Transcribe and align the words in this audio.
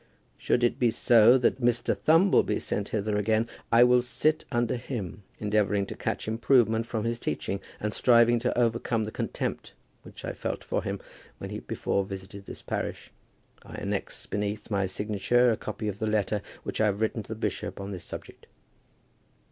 Should 0.35 0.63
it 0.63 0.79
be 0.79 0.89
so 0.89 1.37
that 1.37 1.61
Mr. 1.61 1.95
Thumble 1.95 2.41
be 2.43 2.57
sent 2.59 2.89
hither 2.89 3.17
again, 3.19 3.47
I 3.71 3.83
will 3.83 4.01
sit 4.01 4.45
under 4.51 4.75
him, 4.75 5.21
endeavouring 5.37 5.85
to 5.85 5.95
catch 5.95 6.27
improvement 6.27 6.87
from 6.87 7.03
his 7.03 7.19
teaching, 7.19 7.59
and 7.79 7.93
striving 7.93 8.39
to 8.39 8.57
overcome 8.57 9.03
the 9.03 9.11
contempt 9.11 9.75
which 10.01 10.25
I 10.25 10.33
felt 10.33 10.63
for 10.63 10.81
him 10.83 10.99
when 11.37 11.51
he 11.51 11.59
before 11.59 12.03
visited 12.03 12.47
this 12.47 12.63
parish. 12.63 13.11
I 13.61 13.75
annex 13.75 14.25
beneath 14.25 14.71
my 14.71 14.87
signature 14.87 15.51
a 15.51 15.55
copy 15.55 15.87
of 15.87 15.99
the 15.99 16.07
letter 16.07 16.41
which 16.63 16.81
I 16.81 16.87
have 16.87 16.99
written 16.99 17.21
to 17.21 17.29
the 17.35 17.39
bishop 17.39 17.79
on 17.79 17.91
this 17.91 18.03
subject. 18.03 18.47